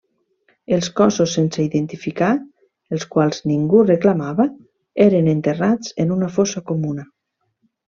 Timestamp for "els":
0.77-0.87, 2.97-3.07